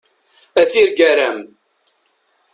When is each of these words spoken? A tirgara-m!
A 0.61 0.63
tirgara-m! 0.71 1.37